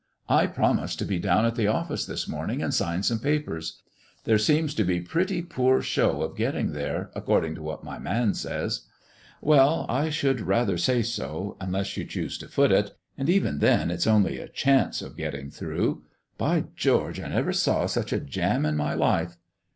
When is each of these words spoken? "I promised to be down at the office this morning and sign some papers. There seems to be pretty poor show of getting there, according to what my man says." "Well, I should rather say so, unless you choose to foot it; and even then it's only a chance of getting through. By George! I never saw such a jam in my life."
"I 0.29 0.47
promised 0.47 0.97
to 0.97 1.05
be 1.05 1.19
down 1.19 1.45
at 1.45 1.53
the 1.53 1.67
office 1.67 2.07
this 2.07 2.27
morning 2.27 2.63
and 2.63 2.73
sign 2.73 3.03
some 3.03 3.19
papers. 3.19 3.83
There 4.23 4.39
seems 4.39 4.73
to 4.73 4.83
be 4.83 4.99
pretty 4.99 5.43
poor 5.43 5.83
show 5.83 6.23
of 6.23 6.35
getting 6.35 6.71
there, 6.71 7.11
according 7.13 7.53
to 7.53 7.61
what 7.61 7.83
my 7.83 7.99
man 7.99 8.33
says." 8.33 8.87
"Well, 9.41 9.85
I 9.89 10.09
should 10.09 10.41
rather 10.41 10.75
say 10.75 11.03
so, 11.03 11.55
unless 11.61 11.95
you 11.97 12.03
choose 12.05 12.39
to 12.39 12.47
foot 12.47 12.71
it; 12.71 12.97
and 13.15 13.29
even 13.29 13.59
then 13.59 13.91
it's 13.91 14.07
only 14.07 14.39
a 14.39 14.47
chance 14.49 15.03
of 15.03 15.15
getting 15.15 15.51
through. 15.51 16.01
By 16.35 16.63
George! 16.75 17.19
I 17.21 17.27
never 17.27 17.53
saw 17.53 17.85
such 17.85 18.11
a 18.11 18.19
jam 18.19 18.65
in 18.65 18.75
my 18.75 18.95
life." 18.95 19.37